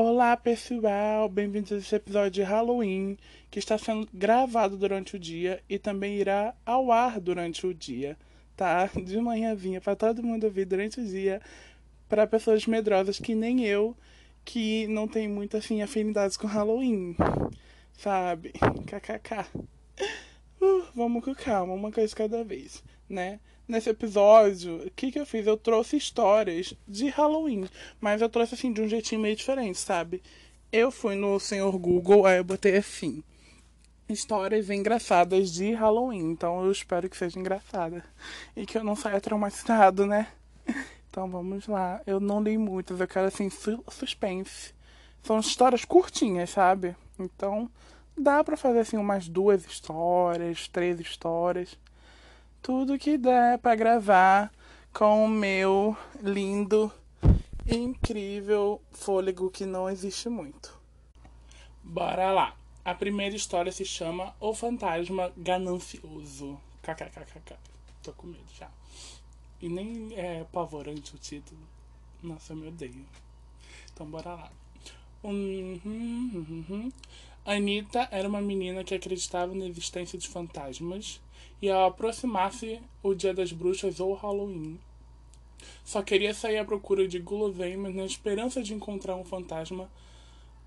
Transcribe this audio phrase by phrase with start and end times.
[0.00, 3.18] Olá pessoal, bem-vindos a esse episódio de Halloween
[3.50, 8.16] que está sendo gravado durante o dia e também irá ao ar durante o dia,
[8.56, 8.88] tá?
[8.94, 11.42] De manhãzinha para todo mundo ouvir durante o dia,
[12.08, 13.96] para pessoas medrosas que nem eu,
[14.44, 17.16] que não tem muito assim afinidades com Halloween,
[17.92, 18.52] sabe?
[18.86, 19.48] KKK.
[20.62, 23.40] Uh, vamos com calma, uma coisa cada vez, né?
[23.68, 25.46] Nesse episódio, o que, que eu fiz?
[25.46, 27.68] Eu trouxe histórias de Halloween,
[28.00, 30.22] mas eu trouxe assim de um jeitinho meio diferente, sabe?
[30.72, 33.22] Eu fui no senhor Google, aí eu botei assim:
[34.08, 36.30] histórias engraçadas de Halloween.
[36.30, 38.02] Então eu espero que seja engraçada
[38.56, 40.28] e que eu não saia traumatizado, né?
[41.10, 42.00] Então vamos lá.
[42.06, 44.72] Eu não li muitas, eu quero assim suspense.
[45.22, 46.94] São histórias curtinhas, sabe?
[47.18, 47.68] Então
[48.16, 51.76] dá para fazer assim umas duas histórias, três histórias
[52.62, 54.52] tudo que der para gravar
[54.92, 56.92] com o meu lindo
[57.66, 60.78] incrível fôlego que não existe muito.
[61.82, 62.56] Bora lá.
[62.84, 66.58] A primeira história se chama O Fantasma Ganancioso.
[66.82, 67.56] KKKKK.
[68.02, 68.70] Tô com medo já.
[69.60, 71.60] E nem é apavorante o título.
[72.22, 73.04] Nossa, eu me odeio.
[73.92, 74.50] Então bora lá.
[75.22, 76.92] Uhum, uhum, uhum.
[77.50, 81.18] Anitta era uma menina que acreditava na existência de fantasmas
[81.62, 84.78] e ao aproximar-se o Dia das Bruxas ou Halloween,
[85.82, 89.90] só queria sair à procura de guloseimas na esperança de encontrar um fantasma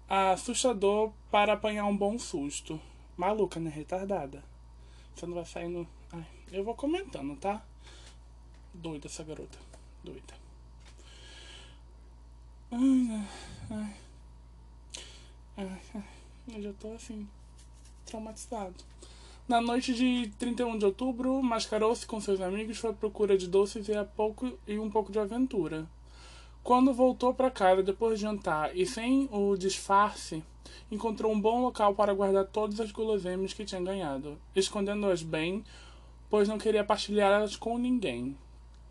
[0.10, 2.82] assustador para apanhar um bom susto.
[3.16, 3.70] Maluca, né?
[3.70, 4.44] Retardada.
[5.16, 5.88] Você não vai sair no.
[6.12, 7.64] Ai, eu vou comentando, tá?
[8.73, 9.60] Doida essa garota.
[10.04, 10.34] Doida.
[12.72, 13.28] Ai,
[13.70, 13.95] ai.
[15.58, 16.20] Ai, ai.
[16.54, 17.28] Eu já tô assim.
[18.06, 18.76] Traumatizado.
[19.48, 23.88] Na noite de 31 de outubro, mascarou-se com seus amigos foi à procura de doces
[23.88, 25.88] e, a pouco, e um pouco de aventura.
[26.64, 30.44] Quando voltou para casa depois de jantar e sem o disfarce,
[30.92, 35.64] encontrou um bom local para guardar todas as guloseimas que tinha ganhado, escondendo-as bem,
[36.30, 38.38] pois não queria partilhá-las com ninguém.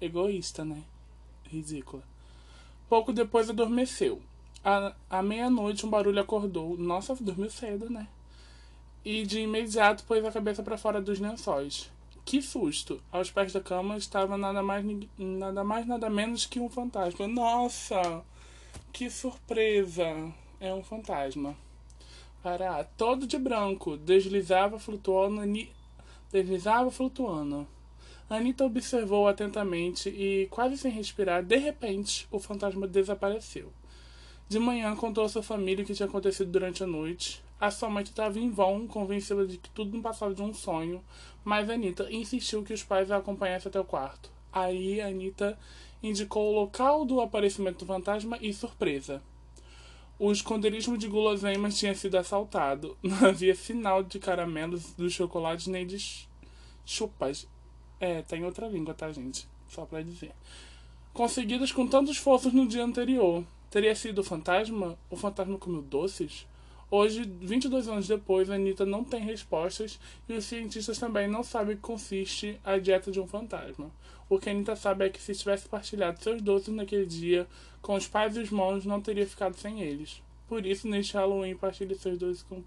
[0.00, 0.82] Egoísta, né?
[1.48, 2.02] Ridícula.
[2.88, 4.20] Pouco depois adormeceu.
[4.64, 6.76] À, à meia-noite um barulho acordou.
[6.76, 8.06] Nossa, dormiu cedo, né?
[9.04, 11.90] e de imediato pôs a cabeça para fora dos lençóis.
[12.24, 13.02] Que susto!
[13.10, 14.84] Aos pés da cama estava nada mais
[15.18, 17.26] nada mais nada menos que um fantasma.
[17.26, 18.22] Nossa!
[18.92, 20.32] Que surpresa!
[20.60, 21.56] É um fantasma.
[22.42, 25.42] Pará, todo de branco, deslizava flutuando,
[26.30, 27.66] deslizava flutuando.
[28.28, 33.72] Anitta observou atentamente e, quase sem respirar, de repente, o fantasma desapareceu.
[34.50, 37.40] De manhã contou à sua família o que tinha acontecido durante a noite.
[37.60, 41.04] A sua mãe estava em vão, convencida de que tudo não passava de um sonho,
[41.44, 44.28] mas Anitta insistiu que os pais a acompanhassem até o quarto.
[44.52, 45.56] Aí Anitta
[46.02, 49.22] indicou o local do aparecimento do fantasma e surpresa.
[50.18, 52.98] O esconderijo de guloseimas tinha sido assaltado.
[53.00, 56.26] Não havia sinal de caramelos, dos chocolates nem de
[56.84, 57.46] chupas.
[58.00, 59.46] É, tem outra língua, tá, gente?
[59.68, 60.32] Só pra dizer.
[61.12, 63.44] Conseguidos com tantos esforços no dia anterior.
[63.70, 64.98] Teria sido o fantasma?
[65.08, 66.44] O fantasma comeu doces?
[66.90, 71.76] Hoje, 22 anos depois, a Anitta não tem respostas e os cientistas também não sabem
[71.76, 73.92] que consiste a dieta de um fantasma.
[74.28, 77.46] O que a Anitta sabe é que se tivesse partilhado seus doces naquele dia
[77.80, 80.20] com os pais e os irmãos, não teria ficado sem eles.
[80.48, 82.64] Por isso, neste Halloween, partilhe seus doces com,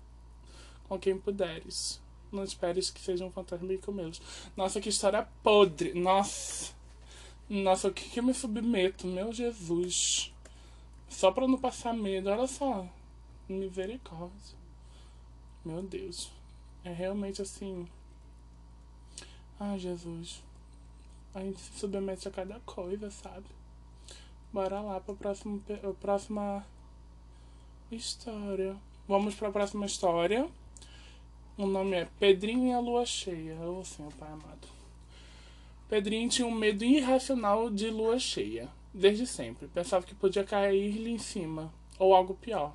[0.87, 2.01] com quem puderes.
[2.31, 4.21] Não esperes que seja um fantasma e comê-los.
[4.55, 5.93] Nossa, que história podre!
[5.93, 6.73] Nossa!
[7.49, 9.05] Nossa, o que, que eu me submeto?
[9.05, 10.32] Meu Jesus!
[11.13, 12.85] Só pra não passar medo, olha só.
[13.47, 14.57] Misericórdia.
[15.63, 16.31] Meu Deus.
[16.83, 17.87] É realmente assim.
[19.59, 20.41] Ai, Jesus.
[21.33, 23.45] A gente se submete a cada coisa, sabe?
[24.51, 25.61] Bora lá pra próxima,
[26.01, 26.65] próxima
[27.91, 28.75] história.
[29.07, 30.49] Vamos pra próxima história.
[31.55, 33.59] O nome é Pedrinho e a Lua Cheia.
[33.61, 34.67] Ô Senhor Pai amado.
[35.87, 38.67] Pedrinho tinha um medo irracional de lua cheia.
[38.93, 39.67] Desde sempre.
[39.67, 41.73] Pensava que podia cair-lhe em cima.
[41.97, 42.73] Ou algo pior.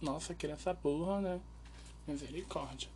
[0.00, 1.40] Nossa, criança burra, né?
[2.06, 2.88] Misericórdia.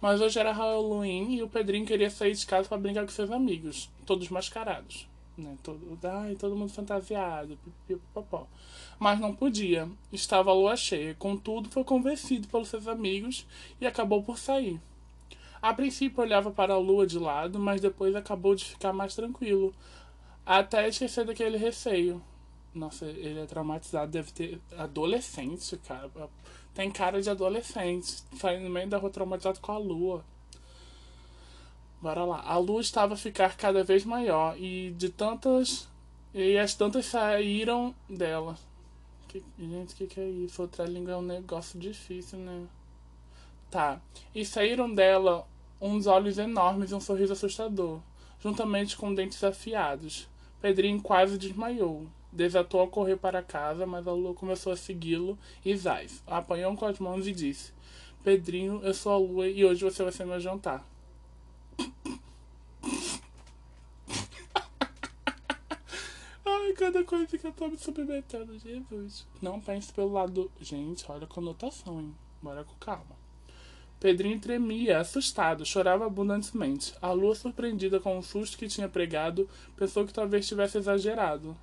[0.00, 3.30] Mas hoje era Halloween e o Pedrinho queria sair de casa para brincar com seus
[3.30, 5.08] amigos, todos mascarados.
[5.36, 5.56] Né?
[5.62, 8.46] Todo, ai, todo mundo fantasiado, pipipopó.
[8.98, 9.88] Mas não podia.
[10.12, 11.14] Estava a lua cheia.
[11.14, 13.46] Contudo, foi convencido pelos seus amigos
[13.80, 14.80] e acabou por sair.
[15.60, 19.74] A princípio olhava para a lua de lado, mas depois acabou de ficar mais tranquilo,
[20.46, 22.22] até esquecer daquele receio.
[22.72, 24.60] Nossa, ele é traumatizado, deve ter.
[24.78, 26.10] Adolescente, cara.
[26.72, 28.22] Tem cara de adolescente.
[28.38, 30.24] Saindo no meio da rua traumatizado com a lua.
[32.00, 32.42] Bora lá.
[32.42, 35.88] A lua estava a ficar cada vez maior e de tantas.
[36.32, 38.56] E as tantas saíram dela.
[39.26, 40.62] Que, gente, o que, que é isso?
[40.62, 42.66] Outra língua é um negócio difícil, né?
[43.70, 44.00] Tá.
[44.34, 45.48] E saíram dela
[45.80, 48.00] uns olhos enormes e um sorriso assustador,
[48.40, 50.28] juntamente com dentes afiados.
[50.66, 52.08] Pedrinho quase desmaiou.
[52.32, 56.86] Desatou a correr para casa, mas a lua começou a segui-lo e Zaz apanhou com
[56.86, 57.72] as mãos e disse:
[58.24, 60.84] Pedrinho, eu sou a lua e hoje você vai ser meu jantar.
[66.44, 69.24] Ai, cada coisa que eu tô me submetendo, Jesus.
[69.40, 70.50] Não pense pelo lado.
[70.60, 72.12] Gente, olha a conotação, hein?
[72.42, 73.15] Bora com calma.
[73.98, 76.94] Pedrinho tremia, assustado, chorava abundantemente.
[77.00, 81.56] A lua, surpreendida com o susto que tinha pregado, pensou que talvez tivesse exagerado.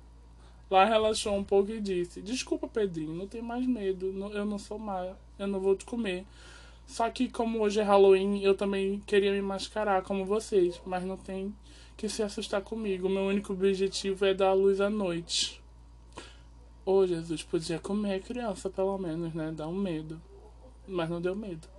[0.68, 4.06] Lá relaxou um pouco e disse: Desculpa, Pedrinho, não tem mais medo.
[4.32, 6.26] Eu não sou má, eu não vou te comer.
[6.86, 11.16] Só que, como hoje é Halloween, eu também queria me mascarar como vocês, mas não
[11.16, 11.54] tem
[11.96, 13.08] que se assustar comigo.
[13.08, 15.62] Meu único objetivo é dar luz à noite.
[16.84, 19.52] Ô, oh, Jesus, podia comer a criança, pelo menos, né?
[19.56, 20.20] Dá um medo.
[20.86, 21.73] Mas não deu medo.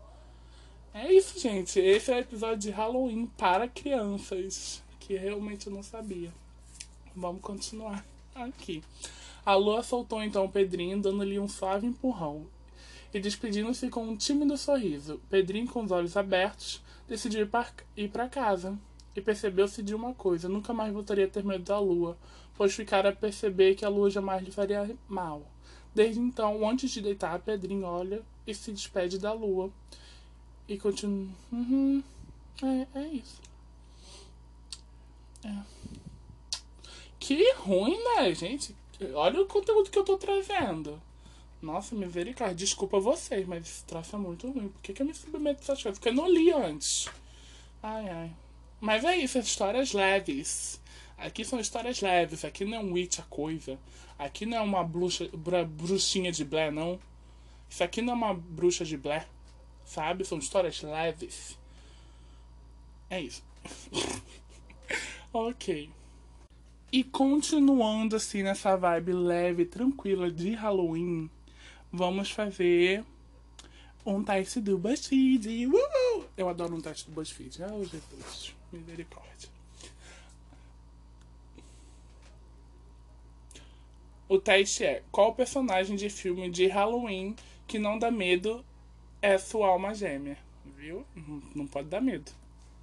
[0.98, 1.78] É isso, gente.
[1.78, 4.82] Esse é o episódio de Halloween para crianças.
[4.98, 6.32] Que realmente eu não sabia.
[7.14, 8.82] Vamos continuar aqui.
[9.46, 12.48] A lua soltou então o Pedrinho, dando-lhe um suave empurrão.
[13.14, 15.20] E despedindo-se com um tímido sorriso.
[15.30, 17.46] Pedrinho, com os olhos abertos, decidiu
[17.98, 18.80] ir para casa
[19.14, 22.18] e percebeu-se de uma coisa: nunca mais voltaria a ter medo da lua,
[22.56, 25.46] pois ficara a perceber que a lua jamais lhe faria mal.
[25.94, 29.70] Desde então, antes de deitar, Pedrinho olha e se despede da lua.
[30.68, 31.28] E continua.
[31.52, 32.04] Uhum.
[32.64, 33.42] É, é isso.
[35.44, 35.62] É.
[37.20, 38.76] Que ruim, né, gente?
[39.14, 41.02] Olha o conteúdo que eu tô trazendo.
[41.62, 42.56] Nossa, misericórdia.
[42.56, 44.70] Desculpa vocês, mas esse troço é muito ruim.
[44.70, 46.00] Por que, que eu me submeto a essas coisas?
[46.00, 47.10] Porque eu não li antes.
[47.82, 48.32] Ai, ai.
[48.80, 50.82] Mas é isso, histórias leves.
[51.18, 53.80] Aqui são histórias leves, aqui não é um Witch a coisa.
[54.18, 55.30] Aqui não é uma bruxa,
[55.68, 57.00] bruxinha de Blair, não.
[57.70, 59.28] Isso aqui não é uma bruxa de Blair,
[59.86, 60.26] sabe?
[60.26, 61.58] São histórias leves.
[63.10, 63.44] É isso.
[65.32, 65.90] ok.
[66.92, 71.30] E continuando assim nessa vibe leve, tranquila de Halloween,
[71.92, 73.04] vamos fazer
[74.06, 75.68] um teste do BuzzFeed.
[75.68, 76.24] Uh!
[76.38, 77.64] Eu adoro um teste do BuzzFeed.
[77.64, 78.56] Oh, Jesus.
[78.72, 79.50] Misericórdia.
[84.28, 87.36] O teste é: qual personagem de filme de Halloween
[87.68, 88.66] que não dá medo
[89.26, 90.38] é sua alma gêmea?
[90.78, 91.04] Viu?
[91.56, 92.32] Não pode dar medo.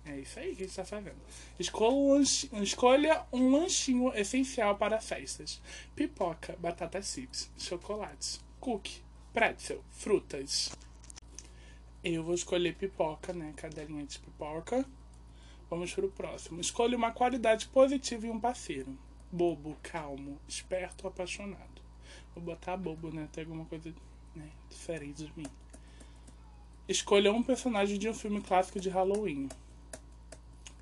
[0.05, 1.15] É isso aí que a gente está fazendo.
[1.57, 5.63] Escolha um, lanchinho, escolha um lanchinho essencial para festas:
[5.95, 10.73] pipoca, batata chips, chocolates, cookie, pretzel, frutas.
[12.03, 13.53] Eu vou escolher pipoca, né?
[13.57, 14.85] Cadelinha de pipoca.
[15.71, 16.61] Vamos para o próximo.
[16.61, 18.99] Escolha uma qualidade positiva em um parceiro:
[19.31, 21.81] bobo, calmo, esperto, apaixonado.
[22.35, 23.29] Vou botar bobo, né?
[23.31, 23.95] Tem alguma coisa
[24.35, 25.62] né, diferente de mim.
[26.89, 29.49] Escolha um personagem de um filme clássico de Halloween.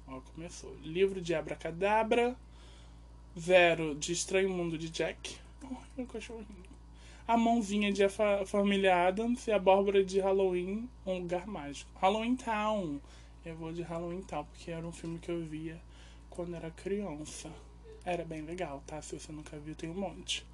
[0.08, 0.74] Ó, começou.
[0.82, 2.34] Livro de Abracadabra.
[3.38, 5.36] Zero de Estranho Mundo de Jack.
[5.62, 6.70] Oh, meu cachorrinho.
[7.28, 8.08] A Mãozinha de A
[8.46, 11.90] Família Adams e a Bárbara de Halloween, Um Lugar Mágico.
[12.00, 12.98] Halloween Town.
[13.44, 15.78] Eu vou de Halloween Town, porque era um filme que eu via
[16.30, 17.52] quando era criança.
[18.06, 19.02] Era bem legal, tá?
[19.02, 20.46] Se você nunca viu, tem um monte.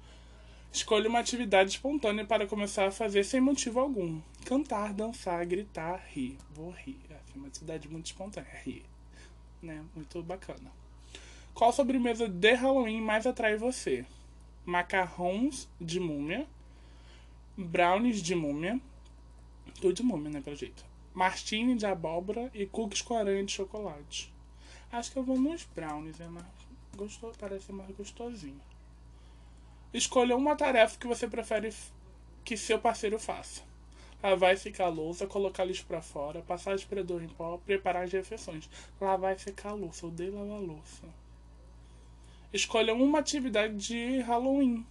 [0.77, 4.21] Escolha uma atividade espontânea para começar a fazer sem motivo algum.
[4.45, 6.37] Cantar, dançar, gritar, rir.
[6.51, 6.99] Vou rir.
[7.09, 8.47] É uma atividade muito espontânea.
[8.63, 8.85] Rir.
[9.59, 9.83] Né?
[9.95, 10.71] Muito bacana.
[11.51, 14.05] Qual sobremesa de Halloween mais atrai você?
[14.63, 16.45] Macarrons de múmia,
[17.57, 18.79] brownies de múmia,
[19.81, 20.85] tudo de múmia, né, pelo jeito.
[21.11, 24.31] Martini de abóbora e cookies com aranha de chocolate.
[24.91, 26.45] Acho que eu vou nos brownies, é mais
[26.95, 28.61] gostoso, parece mais gostosinho.
[29.93, 31.73] Escolha uma tarefa que você prefere
[32.43, 33.61] que seu parceiro faça.
[34.21, 38.11] Lavar e secar a louça, colocar lixo para fora, passar aspirador em pó, preparar as
[38.11, 38.69] refeições.
[38.99, 41.03] Lavar e secar a louça, eu odeio lavar a louça.
[42.51, 44.85] Escolha uma atividade de Halloween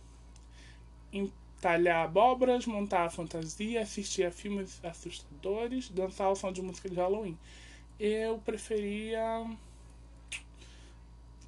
[1.60, 6.96] talhar abóboras, montar a fantasia, assistir a filmes assustadores, dançar ao som de música de
[6.96, 7.36] Halloween.
[7.98, 9.44] Eu preferia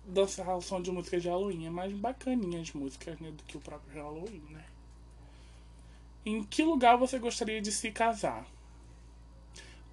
[0.08, 1.66] dançar ao som de música de Halloween.
[1.66, 4.64] É mais bacaninha as músicas né, do que o próprio Halloween, né?
[6.26, 8.46] Em que lugar você gostaria de se casar?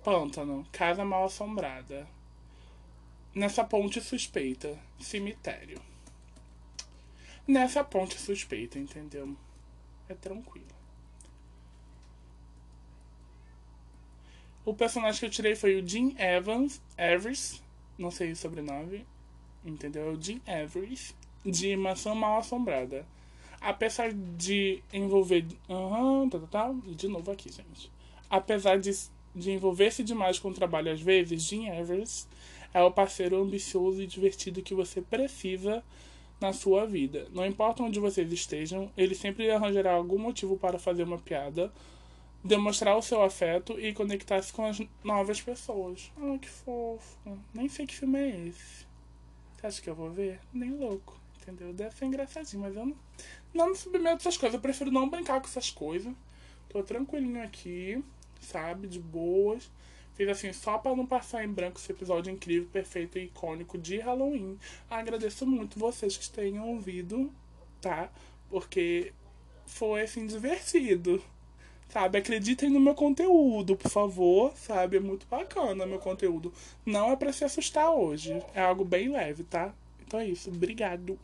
[0.03, 2.07] Pântano, casa mal assombrada.
[3.33, 5.81] Nessa ponte suspeita, cemitério.
[7.47, 9.35] Nessa ponte suspeita, entendeu?
[10.07, 10.65] é tranquilo.
[14.63, 17.61] O personagem que eu tirei foi o Jim Evans, Evers,
[17.97, 19.05] não sei o sobrenome,
[19.65, 20.17] entendeu?
[20.19, 21.13] Jim Evers,
[21.45, 23.05] de Maçã Mal Assombrada.
[23.59, 25.45] Apesar de envolver.
[25.67, 26.75] Uhum, tá, tá, tá.
[26.85, 27.91] De novo aqui, gente.
[28.29, 28.91] Apesar de,
[29.33, 32.27] de envolver-se demais com o trabalho às vezes, Jim Evers
[32.73, 35.83] é o parceiro ambicioso e divertido que você precisa
[36.39, 37.27] na sua vida.
[37.31, 41.71] Não importa onde vocês estejam, ele sempre arranjará algum motivo para fazer uma piada,
[42.43, 46.11] demonstrar o seu afeto e conectar-se com as novas pessoas.
[46.17, 47.17] Ah, que fofo.
[47.53, 48.84] Nem sei que filme é esse.
[49.65, 50.39] Você acha que eu vou ver?
[50.53, 51.19] Nem louco.
[51.41, 51.73] Entendeu?
[51.73, 52.95] Deve ser engraçadinho, mas eu não,
[53.51, 54.53] não me submeto a essas coisas.
[54.53, 56.13] Eu prefiro não brincar com essas coisas.
[56.69, 58.03] Tô tranquilinho aqui,
[58.39, 58.87] sabe?
[58.87, 59.71] De boas.
[60.13, 63.97] Fiz assim só para não passar em branco esse episódio incrível, perfeito e icônico de
[63.97, 64.59] Halloween.
[64.87, 67.33] Agradeço muito vocês que tenham ouvido,
[67.81, 68.11] tá?
[68.49, 69.13] Porque
[69.65, 71.23] foi assim divertido.
[71.89, 74.97] Sabe, acreditem no meu conteúdo, por favor, sabe?
[74.97, 76.51] É muito bacana meu conteúdo.
[76.85, 79.73] Não é para se assustar hoje, é algo bem leve, tá?
[80.05, 81.17] Então é isso, obrigado.